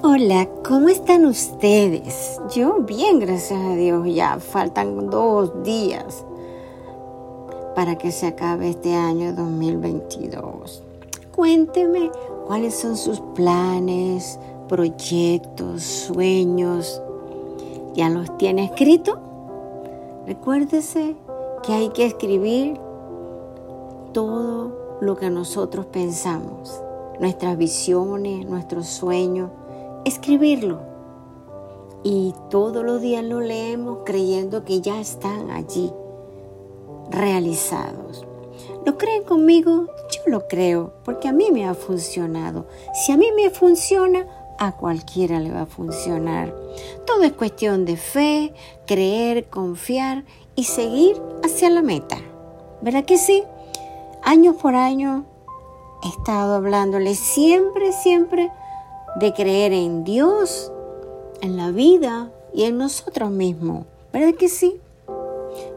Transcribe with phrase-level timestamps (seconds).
[0.00, 2.40] Hola, ¿cómo están ustedes?
[2.54, 4.06] Yo bien, gracias a Dios.
[4.06, 6.24] Ya faltan dos días
[7.74, 10.84] para que se acabe este año 2022.
[11.34, 12.12] Cuénteme
[12.46, 14.38] cuáles son sus planes,
[14.68, 17.02] proyectos, sueños.
[17.94, 19.18] ¿Ya los tiene escrito?
[20.28, 21.16] Recuérdese
[21.64, 22.78] que hay que escribir
[24.12, 26.80] todo lo que nosotros pensamos,
[27.18, 29.50] nuestras visiones, nuestros sueños
[30.08, 30.80] escribirlo.
[32.02, 35.92] Y todos los días lo leemos creyendo que ya están allí,
[37.10, 38.26] realizados.
[38.86, 39.86] ¿Lo creen conmigo?
[40.10, 42.66] Yo lo creo, porque a mí me ha funcionado.
[42.94, 44.26] Si a mí me funciona,
[44.58, 46.54] a cualquiera le va a funcionar.
[47.06, 48.54] Todo es cuestión de fe,
[48.86, 50.24] creer, confiar
[50.56, 52.18] y seguir hacia la meta.
[52.80, 53.44] ¿Verdad que sí?
[54.22, 55.26] Años por año
[56.04, 58.50] he estado hablándole siempre, siempre
[59.18, 60.70] de creer en Dios,
[61.40, 63.84] en la vida y en nosotros mismos.
[64.12, 64.80] ¿Verdad que sí?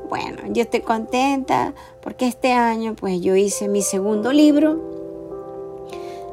[0.09, 4.79] Bueno, yo estoy contenta porque este año pues yo hice mi segundo libro,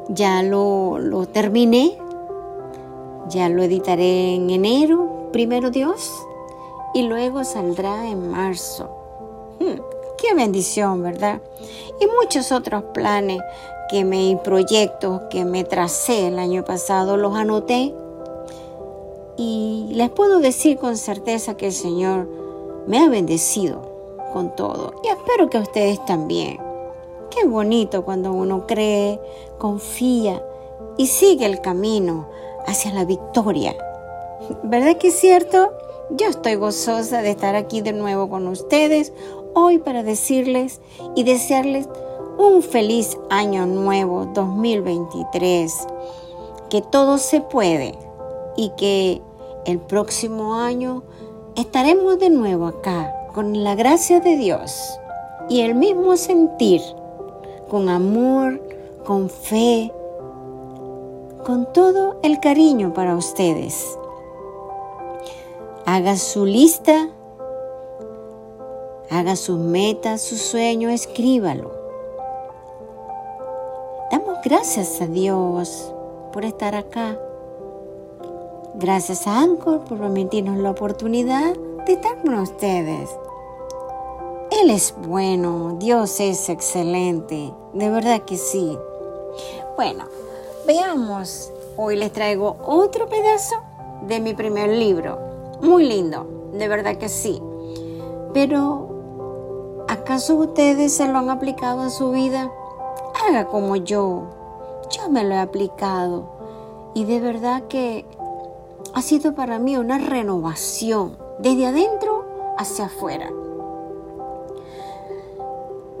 [0.09, 1.97] ya lo, lo terminé,
[3.29, 6.11] ya lo editaré en enero, primero Dios,
[6.93, 8.89] y luego saldrá en marzo.
[9.59, 9.79] Hmm,
[10.17, 11.41] qué bendición, ¿verdad?
[11.99, 13.39] Y muchos otros planes
[13.89, 17.93] que me proyectos que me tracé el año pasado los anoté
[19.35, 22.27] y les puedo decir con certeza que el Señor
[22.87, 23.81] me ha bendecido
[24.31, 26.59] con todo y espero que ustedes también.
[27.31, 29.19] Qué bonito cuando uno cree,
[29.57, 30.43] confía
[30.97, 32.27] y sigue el camino
[32.67, 33.75] hacia la victoria.
[34.63, 35.73] ¿Verdad que es cierto?
[36.11, 39.13] Yo estoy gozosa de estar aquí de nuevo con ustedes
[39.53, 40.81] hoy para decirles
[41.15, 41.87] y desearles
[42.39, 45.87] un feliz año nuevo 2023,
[46.69, 47.99] que todo se puede
[48.55, 49.21] y que
[49.65, 51.03] el próximo año
[51.57, 54.97] estaremos de nuevo acá con la gracia de Dios
[55.49, 56.81] y el mismo sentir,
[57.67, 58.61] con amor,
[59.05, 59.91] con fe,
[61.45, 63.97] con todo el cariño para ustedes.
[65.85, 67.09] Haga su lista,
[69.09, 71.78] haga sus metas, su sueño, escríbalo
[74.43, 75.93] gracias a Dios
[76.31, 77.17] por estar acá.
[78.75, 81.53] Gracias a Anchor por permitirnos la oportunidad
[81.85, 83.09] de estar con ustedes.
[84.51, 88.77] Él es bueno, Dios es excelente, de verdad que sí.
[89.75, 90.05] Bueno,
[90.65, 93.55] veamos, hoy les traigo otro pedazo
[94.07, 95.19] de mi primer libro.
[95.61, 97.41] Muy lindo, de verdad que sí.
[98.33, 102.51] Pero, ¿acaso ustedes se lo han aplicado a su vida?
[103.27, 104.23] Haga como yo.
[104.89, 106.29] Yo me lo he aplicado
[106.93, 108.05] y de verdad que
[108.93, 112.25] ha sido para mí una renovación desde adentro
[112.57, 113.29] hacia afuera.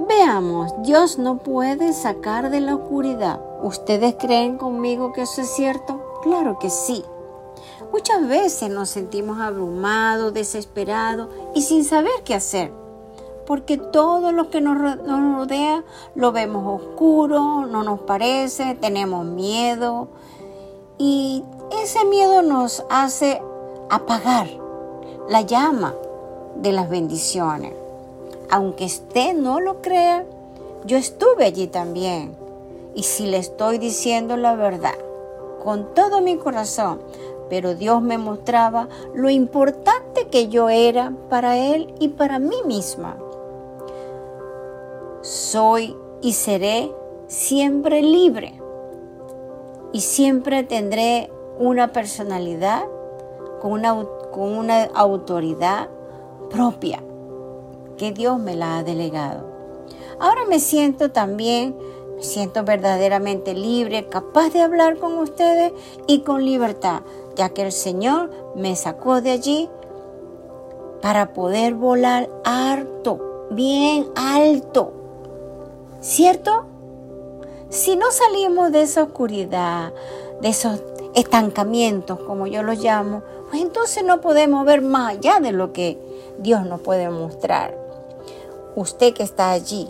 [0.07, 3.39] Veamos, Dios no puede sacar de la oscuridad.
[3.61, 6.01] ¿Ustedes creen conmigo que eso es cierto?
[6.23, 7.03] Claro que sí.
[7.91, 12.78] Muchas veces nos sentimos abrumados, desesperados y sin saber qué hacer
[13.49, 15.83] porque todo lo que nos rodea
[16.13, 20.07] lo vemos oscuro, no nos parece, tenemos miedo
[20.99, 21.43] y
[21.81, 23.41] ese miedo nos hace
[23.89, 24.47] apagar
[25.29, 25.95] la llama
[26.57, 27.73] de las bendiciones.
[28.51, 30.25] Aunque usted no lo crea,
[30.85, 32.37] yo estuve allí también.
[32.93, 34.93] Y si le estoy diciendo la verdad,
[35.63, 37.01] con todo mi corazón,
[37.49, 43.17] pero Dios me mostraba lo importante que yo era para Él y para mí misma
[45.29, 46.91] soy y seré
[47.27, 48.59] siempre libre
[49.93, 52.81] y siempre tendré una personalidad
[53.61, 53.93] con una,
[54.31, 55.87] con una autoridad
[56.49, 57.03] propia
[57.97, 59.45] que Dios me la ha delegado.
[60.19, 61.77] Ahora me siento también,
[62.15, 65.73] me siento verdaderamente libre, capaz de hablar con ustedes
[66.07, 67.01] y con libertad,
[67.35, 69.69] ya que el Señor me sacó de allí
[71.03, 74.98] para poder volar harto, bien alto
[76.01, 76.65] ¿Cierto?
[77.69, 79.93] Si no salimos de esa oscuridad,
[80.41, 80.81] de esos
[81.13, 85.99] estancamientos, como yo los llamo, pues entonces no podemos ver más allá de lo que
[86.39, 87.77] Dios nos puede mostrar.
[88.75, 89.89] Usted que está allí,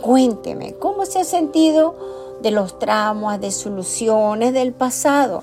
[0.00, 1.94] cuénteme, ¿cómo se ha sentido
[2.40, 5.42] de los traumas, soluciones del pasado?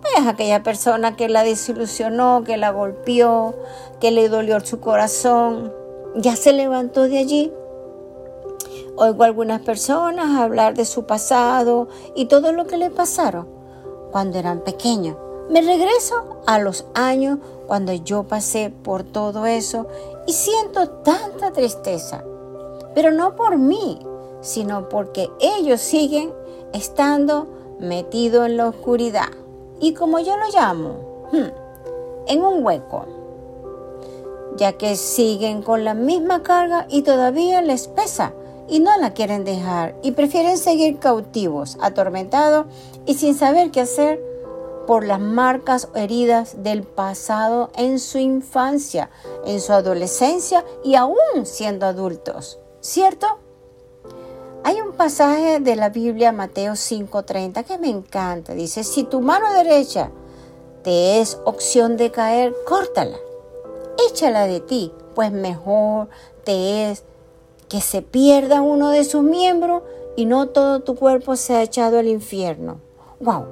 [0.00, 3.54] Pues aquella persona que la desilusionó, que la golpeó,
[4.00, 5.72] que le dolió su corazón,
[6.16, 7.52] ya se levantó de allí
[8.96, 13.48] Oigo algunas personas hablar de su pasado y todo lo que le pasaron
[14.12, 15.16] cuando eran pequeños.
[15.50, 19.88] Me regreso a los años cuando yo pasé por todo eso
[20.28, 22.22] y siento tanta tristeza,
[22.94, 23.98] pero no por mí,
[24.40, 26.32] sino porque ellos siguen
[26.72, 27.48] estando
[27.80, 29.28] metidos en la oscuridad
[29.80, 33.06] y como yo lo llamo, hmm, en un hueco,
[34.56, 38.32] ya que siguen con la misma carga y todavía les pesa
[38.68, 42.66] y no la quieren dejar y prefieren seguir cautivos, atormentados
[43.06, 44.20] y sin saber qué hacer
[44.86, 49.10] por las marcas o heridas del pasado en su infancia,
[49.46, 52.58] en su adolescencia y aún siendo adultos.
[52.80, 53.38] ¿Cierto?
[54.62, 58.54] Hay un pasaje de la Biblia, Mateo 5:30, que me encanta.
[58.54, 60.10] Dice, si tu mano derecha
[60.82, 63.16] te es opción de caer, córtala.
[64.10, 66.08] Échala de ti, pues mejor
[66.44, 67.04] te es
[67.74, 69.82] que se pierda uno de sus miembros
[70.14, 72.78] y no todo tu cuerpo sea echado al infierno.
[73.18, 73.46] ¡Wow!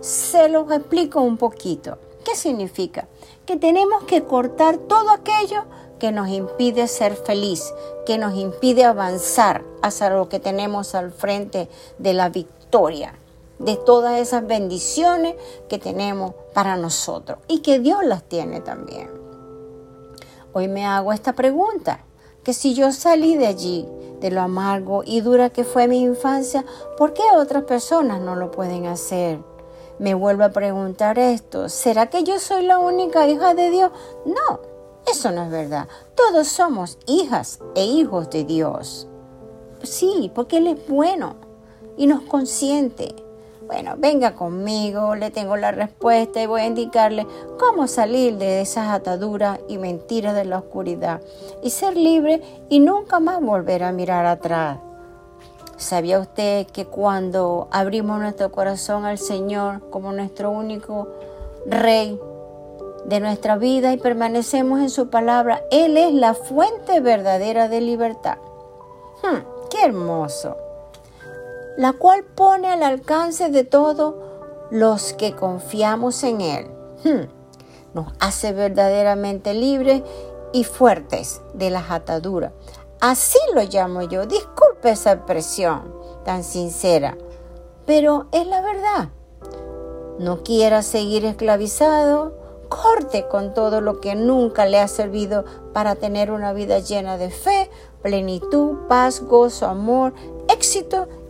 [0.00, 1.96] Se lo explico un poquito.
[2.24, 3.06] ¿Qué significa?
[3.46, 5.66] Que tenemos que cortar todo aquello
[6.00, 7.72] que nos impide ser feliz,
[8.06, 11.68] que nos impide avanzar hacia lo que tenemos al frente
[11.98, 13.14] de la victoria,
[13.60, 15.36] de todas esas bendiciones
[15.68, 19.08] que tenemos para nosotros y que Dios las tiene también.
[20.52, 22.04] Hoy me hago esta pregunta
[22.42, 23.86] que si yo salí de allí,
[24.20, 26.64] de lo amargo y dura que fue mi infancia,
[26.96, 29.40] ¿por qué otras personas no lo pueden hacer?
[29.98, 33.92] Me vuelvo a preguntar esto, ¿será que yo soy la única hija de Dios?
[34.24, 34.60] No,
[35.06, 35.88] eso no es verdad.
[36.14, 39.08] Todos somos hijas e hijos de Dios.
[39.82, 41.36] Sí, porque Él es bueno
[41.96, 43.14] y nos consiente.
[43.70, 47.24] Bueno, venga conmigo, le tengo la respuesta y voy a indicarle
[47.56, 51.20] cómo salir de esas ataduras y mentiras de la oscuridad
[51.62, 54.78] y ser libre y nunca más volver a mirar atrás.
[55.76, 61.06] ¿Sabía usted que cuando abrimos nuestro corazón al Señor como nuestro único
[61.64, 62.20] Rey
[63.04, 68.38] de nuestra vida y permanecemos en su palabra, Él es la fuente verdadera de libertad?
[69.22, 70.56] Hmm, ¡Qué hermoso!
[71.76, 74.14] La cual pone al alcance de todos
[74.70, 76.66] los que confiamos en Él.
[77.04, 77.28] Hmm.
[77.94, 80.02] Nos hace verdaderamente libres
[80.52, 82.52] y fuertes de las ataduras.
[83.00, 84.26] Así lo llamo yo.
[84.26, 85.94] Disculpe esa expresión
[86.24, 87.16] tan sincera,
[87.86, 89.08] pero es la verdad.
[90.18, 92.34] No quiera seguir esclavizado,
[92.68, 97.30] corte con todo lo que nunca le ha servido para tener una vida llena de
[97.30, 97.70] fe,
[98.02, 100.12] plenitud, paz, gozo, amor,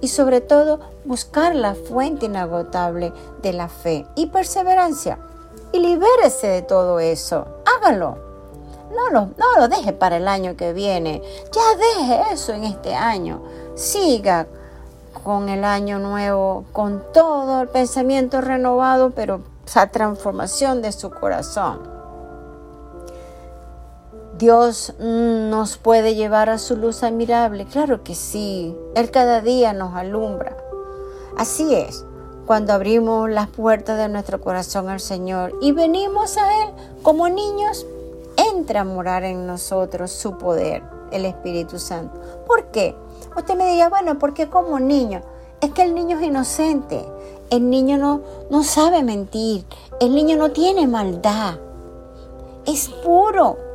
[0.01, 5.19] y sobre todo buscar la fuente inagotable de la fe y perseverancia.
[5.73, 7.47] Y libérese de todo eso.
[7.65, 8.19] Hágalo.
[8.95, 11.23] No lo, no lo deje para el año que viene.
[11.53, 13.41] Ya deje eso en este año.
[13.77, 14.47] Siga
[15.25, 22.00] con el año nuevo, con todo el pensamiento renovado, pero esa transformación de su corazón.
[24.41, 27.67] Dios nos puede llevar a su luz admirable.
[27.67, 28.75] Claro que sí.
[28.95, 30.57] Él cada día nos alumbra.
[31.37, 32.07] Así es.
[32.47, 36.71] Cuando abrimos las puertas de nuestro corazón al Señor y venimos a Él
[37.03, 37.87] como niños,
[38.55, 40.83] entra a morar en nosotros su poder,
[41.13, 42.19] el Espíritu Santo.
[42.47, 42.97] ¿Por qué?
[43.37, 45.21] Usted me diría, bueno, ¿por qué como niño?
[45.61, 47.05] Es que el niño es inocente.
[47.51, 49.67] El niño no, no sabe mentir.
[50.01, 51.59] El niño no tiene maldad.
[52.65, 53.70] Es puro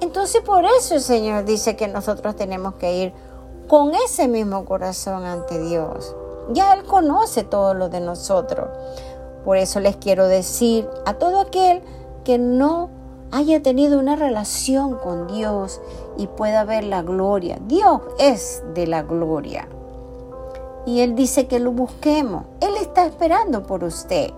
[0.00, 3.12] entonces por eso el Señor dice que nosotros tenemos que ir
[3.68, 6.14] con ese mismo corazón ante Dios.
[6.52, 8.68] Ya Él conoce todo lo de nosotros.
[9.44, 11.82] Por eso les quiero decir a todo aquel
[12.24, 12.90] que no
[13.30, 15.80] haya tenido una relación con Dios
[16.16, 17.58] y pueda ver la gloria.
[17.66, 19.68] Dios es de la gloria.
[20.86, 22.44] Y Él dice que lo busquemos.
[22.60, 24.30] Él está esperando por usted.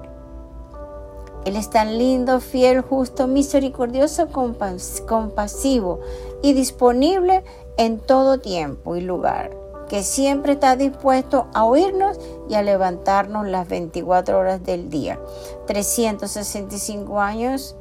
[1.45, 6.01] Él es tan lindo, fiel, justo, misericordioso, compasivo
[6.41, 7.43] y disponible
[7.77, 9.51] en todo tiempo y lugar,
[9.89, 15.19] que siempre está dispuesto a oírnos y a levantarnos las 24 horas del día.
[15.67, 17.75] 365 años,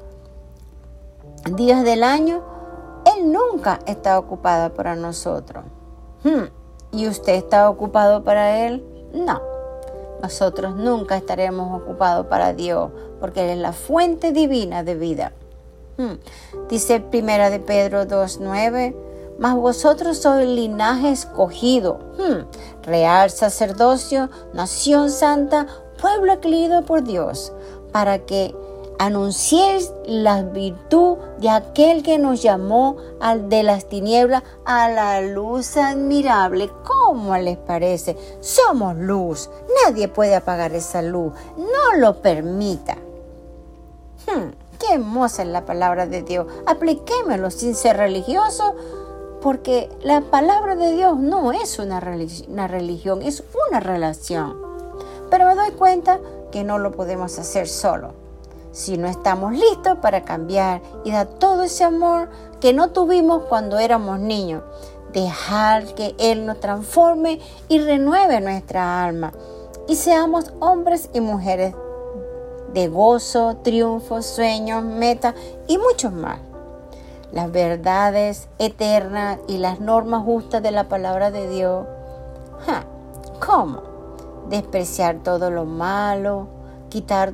[1.55, 2.41] días del año,
[3.15, 5.65] Él nunca está ocupado para nosotros.
[6.23, 6.45] Hmm,
[6.91, 8.83] ¿Y usted está ocupado para Él?
[9.13, 9.50] No
[10.21, 15.31] nosotros nunca estaremos ocupados para Dios, porque Él es la fuente divina de vida.
[15.97, 16.13] Hmm.
[16.69, 18.95] Dice primera de Pedro 2.9,
[19.39, 22.83] mas vosotros sois linaje escogido, hmm.
[22.83, 25.67] real sacerdocio, nación santa,
[25.99, 27.51] pueblo adquirido por Dios,
[27.91, 28.55] para que
[29.01, 32.97] anunciéis la virtud de aquel que nos llamó
[33.49, 36.69] de las tinieblas a la luz admirable.
[36.83, 38.15] ¿Cómo les parece?
[38.41, 39.49] Somos luz.
[39.83, 41.33] Nadie puede apagar esa luz.
[41.57, 42.93] No lo permita.
[44.27, 46.45] Hmm, qué hermosa es la palabra de Dios.
[46.67, 48.75] Apliquémelo sin ser religioso,
[49.41, 51.99] porque la palabra de Dios no es una,
[52.49, 54.61] una religión, es una relación.
[55.31, 56.19] Pero me doy cuenta
[56.51, 58.20] que no lo podemos hacer solo.
[58.71, 63.79] Si no estamos listos para cambiar y dar todo ese amor que no tuvimos cuando
[63.79, 64.63] éramos niños,
[65.11, 69.33] dejar que Él nos transforme y renueve nuestra alma
[69.87, 71.75] y seamos hombres y mujeres
[72.73, 75.35] de gozo, triunfo, sueños, metas
[75.67, 76.39] y muchos más.
[77.33, 81.85] Las verdades eternas y las normas justas de la palabra de Dios.
[83.45, 83.81] ¿Cómo?
[84.49, 86.47] Despreciar todo lo malo,
[86.89, 87.33] quitar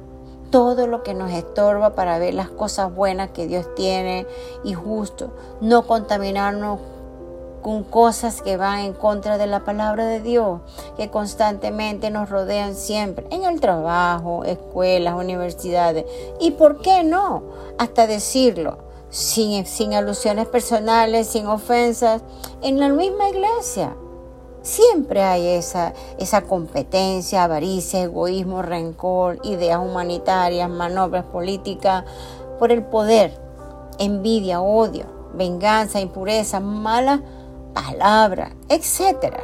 [0.49, 4.25] todo lo que nos estorba para ver las cosas buenas que Dios tiene
[4.63, 6.79] y justo, no contaminarnos
[7.61, 10.61] con cosas que van en contra de la palabra de Dios,
[10.95, 16.05] que constantemente nos rodean siempre, en el trabajo, escuelas, universidades,
[16.39, 17.43] y por qué no,
[17.77, 18.77] hasta decirlo,
[19.09, 22.21] sin, sin alusiones personales, sin ofensas,
[22.61, 23.95] en la misma iglesia.
[24.67, 32.03] Siempre hay esa, esa competencia, avaricia, egoísmo, rencor, ideas humanitarias, manobras políticas
[32.59, 33.31] por el poder,
[33.97, 37.21] envidia, odio, venganza, impureza, malas
[37.73, 39.37] palabra, etc.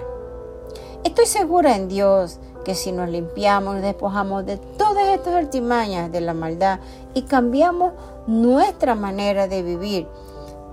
[1.05, 6.33] Estoy segura en Dios que si nos limpiamos, despojamos de todas estas artimañas de la
[6.33, 6.81] maldad
[7.13, 7.93] y cambiamos
[8.27, 10.05] nuestra manera de vivir,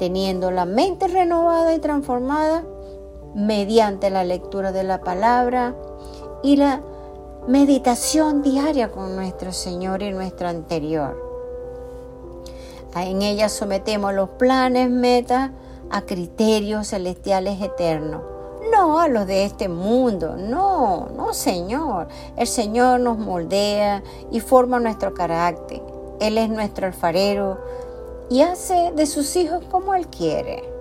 [0.00, 2.64] teniendo la mente renovada y transformada
[3.34, 5.75] mediante la lectura de la palabra
[6.42, 6.82] y la
[7.46, 11.30] meditación diaria con nuestro Señor y nuestro anterior.
[12.94, 15.50] En ella sometemos los planes, metas,
[15.90, 18.22] a criterios celestiales eternos.
[18.72, 22.08] No a los de este mundo, no, no Señor.
[22.37, 25.82] El Señor nos moldea y forma nuestro carácter.
[26.20, 27.58] Él es nuestro alfarero
[28.28, 30.79] y hace de sus hijos como Él quiere.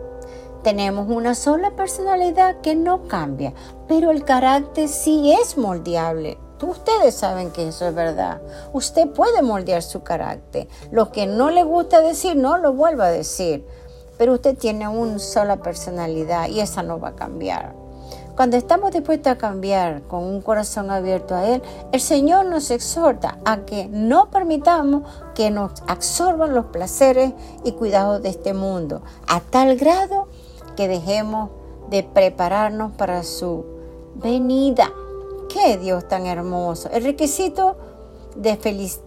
[0.63, 3.53] Tenemos una sola personalidad que no cambia,
[3.87, 6.37] pero el carácter sí es moldeable.
[6.61, 8.41] Ustedes saben que eso es verdad.
[8.73, 10.67] Usted puede moldear su carácter.
[10.91, 13.65] Lo que no le gusta decir, no lo vuelva a decir
[14.19, 17.73] pero usted tiene una sola personalidad y esa no va a cambiar.
[18.35, 21.61] Cuando estamos dispuestos a cambiar con un corazón abierto a Él,
[21.93, 25.03] el Señor nos exhorta a que no permitamos
[25.35, 27.31] que nos absorban los placeres
[27.63, 30.27] y cuidados de este mundo, a tal grado
[30.79, 31.49] que dejemos
[31.89, 33.65] de prepararnos para su
[34.15, 34.89] venida.
[35.49, 36.89] ¡Qué Dios tan hermoso!
[36.93, 37.75] El requisito
[38.37, 38.57] de,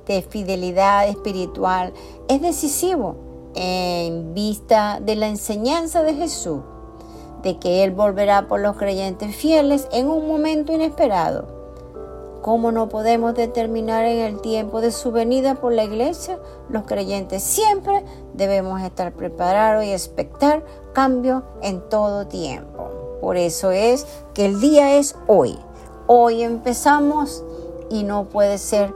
[0.07, 1.95] de fidelidad espiritual
[2.29, 3.17] es decisivo
[3.55, 6.61] en vista de la enseñanza de Jesús,
[7.43, 11.62] de que Él volverá por los creyentes fieles en un momento inesperado.
[12.43, 16.41] ¿Cómo no podemos determinar en el tiempo de su venida por la iglesia?
[16.69, 23.19] Los creyentes siempre debemos estar preparados y expectar cambio en todo tiempo.
[23.21, 25.57] Por eso es que el día es hoy.
[26.09, 27.45] Hoy empezamos
[27.89, 28.93] y no puede ser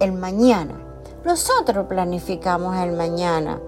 [0.00, 0.84] el mañana.
[1.24, 3.60] Nosotros planificamos el mañana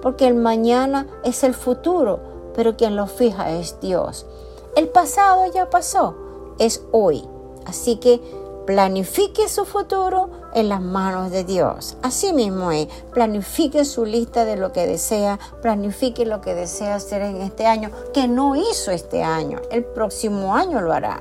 [0.00, 2.20] porque el mañana es el futuro,
[2.54, 4.26] pero quien lo fija es Dios.
[4.74, 6.14] El pasado ya pasó,
[6.58, 7.28] es hoy.
[7.66, 8.22] Así que
[8.70, 11.96] planifique su futuro en las manos de Dios.
[12.02, 17.22] Así mismo es, planifique su lista de lo que desea, planifique lo que desea hacer
[17.22, 21.20] en este año, que no hizo este año, el próximo año lo hará.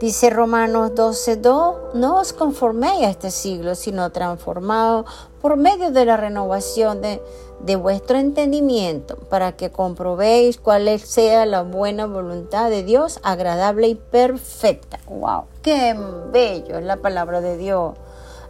[0.00, 5.04] Dice Romanos 12:2, no os conforméis a este siglo, sino transformado
[5.44, 12.06] por medio de la renovación de, vuestro entendimiento, para que comprobéis cuál sea la buena
[12.06, 15.00] voluntad de Dios, agradable y perfecta.
[15.06, 15.44] ¡Wow!
[15.60, 15.94] ¡Qué
[16.32, 17.92] bello es la palabra de Dios!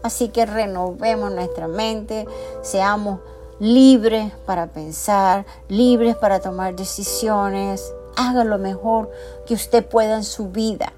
[0.04, 2.28] Así que renovemos nuestra mente,
[2.62, 3.18] seamos
[3.58, 7.92] libres para pensar, libres para tomar decisiones.
[8.14, 9.10] Haga lo mejor
[9.46, 10.92] que usted pueda en su vida.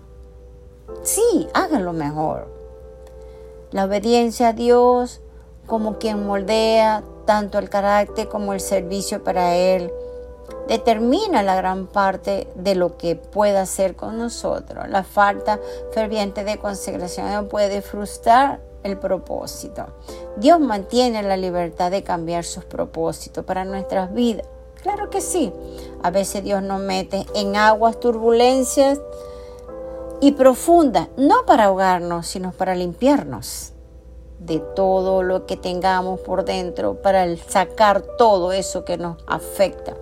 [1.05, 2.49] Sí, háganlo mejor.
[3.71, 5.23] La obediencia a Dios
[5.67, 9.93] como quien moldea tanto el carácter como el servicio para Él
[10.69, 14.89] determina la gran parte de lo que pueda hacer con nosotros.
[14.89, 15.61] La falta
[15.93, 19.87] ferviente de consagración puede frustrar el propósito.
[20.37, 24.47] Dios mantiene la libertad de cambiar sus propósitos para nuestras vidas.
[24.83, 25.53] Claro que sí.
[26.03, 29.01] A veces Dios nos mete en aguas turbulencias
[30.21, 33.73] y profunda, no para ahogarnos, sino para limpiarnos
[34.39, 39.95] de todo lo que tengamos por dentro, para sacar todo eso que nos afecta.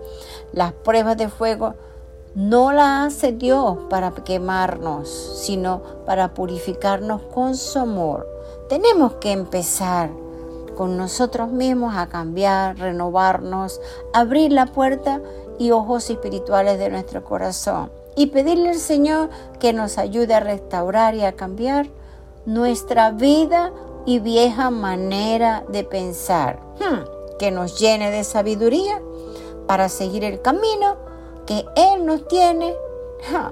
[0.52, 1.74] Las pruebas de fuego
[2.34, 8.28] no la hace Dios para quemarnos, sino para purificarnos con su amor.
[8.68, 10.10] Tenemos que empezar
[10.76, 13.80] con nosotros mismos a cambiar, renovarnos,
[14.12, 15.20] abrir la puerta
[15.58, 21.14] y ojos espirituales de nuestro corazón y pedirle al Señor que nos ayude a restaurar
[21.14, 21.86] y a cambiar
[22.46, 23.72] nuestra vida
[24.06, 29.00] y vieja manera de pensar, hmm, que nos llene de sabiduría
[29.66, 30.96] para seguir el camino
[31.46, 32.74] que Él nos tiene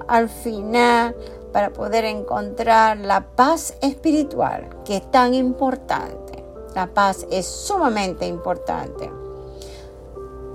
[0.07, 1.15] al final
[1.51, 6.43] para poder encontrar la paz espiritual que es tan importante.
[6.75, 9.11] La paz es sumamente importante.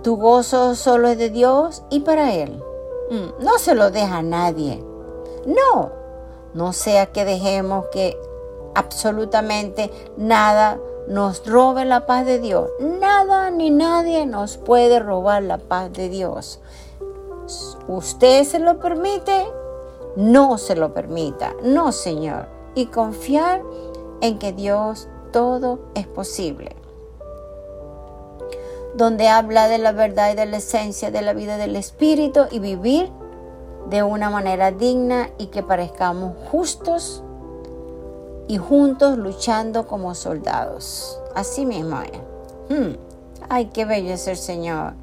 [0.02, 2.62] Tu gozo solo es de Dios y para Él.
[3.10, 4.84] Mm, no se lo deja a nadie.
[5.46, 5.92] No,
[6.54, 8.18] no sea que dejemos que
[8.74, 12.70] absolutamente nada nos robe la paz de Dios.
[12.80, 16.60] Nada ni nadie nos puede robar la paz de Dios.
[17.88, 19.46] ¿Usted se lo permite?
[20.16, 21.54] No se lo permita.
[21.62, 22.46] No, Señor.
[22.74, 23.62] Y confiar
[24.20, 26.76] en que Dios todo es posible.
[28.94, 32.58] Donde habla de la verdad y de la esencia de la vida del Espíritu y
[32.58, 33.10] vivir
[33.88, 37.22] de una manera digna y que parezcamos justos
[38.48, 41.20] y juntos luchando como soldados.
[41.34, 42.18] Así mismo es.
[42.70, 42.96] Hmm.
[43.48, 44.94] Ay, qué bello es el Señor.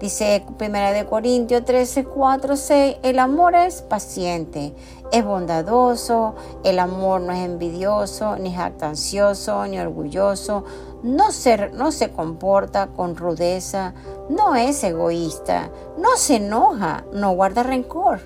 [0.00, 4.74] Dice 1 Corintios 13, 4, 6, el amor es paciente,
[5.12, 6.34] es bondadoso,
[6.64, 10.64] el amor no es envidioso, ni jactancioso, ni orgulloso,
[11.04, 13.94] no se, no se comporta con rudeza,
[14.28, 18.18] no es egoísta, no se enoja, no guarda rencor.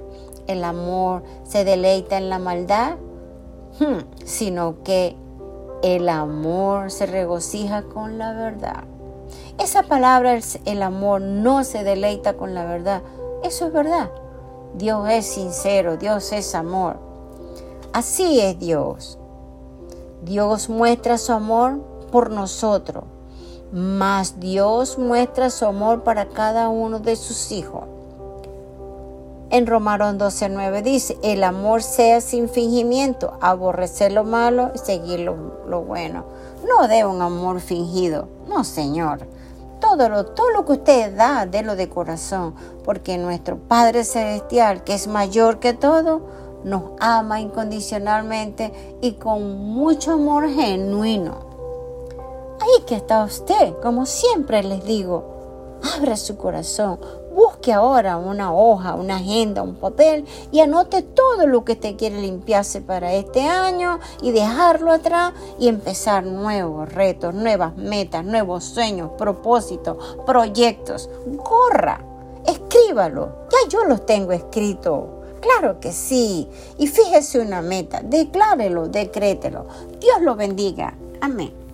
[0.47, 2.97] El amor se deleita en la maldad,
[4.25, 5.17] sino que
[5.83, 8.85] el amor se regocija con la verdad.
[9.59, 13.03] Esa palabra, el amor, no se deleita con la verdad.
[13.43, 14.11] Eso es verdad.
[14.75, 16.99] Dios es sincero, Dios es amor.
[17.93, 19.19] Así es Dios.
[20.23, 21.81] Dios muestra su amor
[22.11, 23.05] por nosotros,
[23.73, 27.85] mas Dios muestra su amor para cada uno de sus hijos.
[29.57, 35.65] En Romanos 12:9 dice, el amor sea sin fingimiento, aborrecer lo malo y seguir lo,
[35.67, 36.27] lo bueno.
[36.69, 39.27] No de un amor fingido, no Señor.
[39.81, 44.93] Todo lo, todo lo que usted da, délo de corazón, porque nuestro Padre Celestial, que
[44.93, 46.21] es mayor que todo,
[46.63, 51.47] nos ama incondicionalmente y con mucho amor genuino.
[52.61, 56.99] Ahí que está usted, como siempre les digo, abra su corazón,
[57.37, 62.23] busque ahora una hoja, una agenda, un papel y anote todo lo que usted quiere
[62.23, 69.11] limpiarse para este año y dejarlo atrás y empezar nuevos retos, nuevas metas, nuevos sueños,
[69.19, 71.11] propósitos, proyectos.
[71.45, 72.01] Corra,
[72.47, 75.21] escríbalo, ya yo los tengo escrito.
[75.43, 76.49] Claro que sí.
[76.79, 79.67] Y fíjese una meta, declárelo, decrételo.
[80.01, 80.97] Dios lo bendiga.
[81.21, 81.66] Amén.